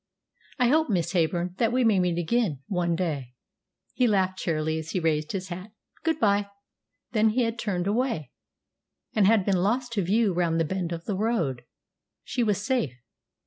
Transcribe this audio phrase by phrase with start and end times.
[0.57, 3.35] "I hope, Miss Heyburn, that we may meet again one day,"
[3.93, 6.47] he had laughed cheerily as he raised his hat, "Good bye."
[7.11, 8.31] Then he had turned away,
[9.13, 11.65] and had been lost to view round the bend of the road.
[12.23, 12.95] She was safe.